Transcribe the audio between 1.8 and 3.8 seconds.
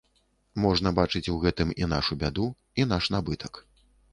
і нашу бяду, і наш набытак.